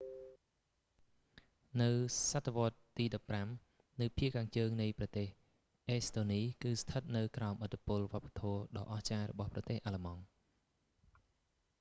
[1.83, 1.89] នៅ
[2.29, 3.05] សតវត្សរ៍ទី
[3.53, 5.27] 15 នៅភាគខាងជើងនៃប្រទេស
[5.89, 10.21] អេស្តូនី គឺស្ថិតនៅក្រោមឥទ្ធិពលវប្បធម៌ដ៏អស្ចារ្យរបស់ប្រទេសអាល្លឺម៉ង់